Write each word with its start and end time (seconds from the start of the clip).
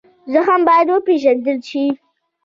زخم 0.33 0.61
باید 0.67 0.87
وپېژندل 0.91 1.57
شي. 1.69 1.85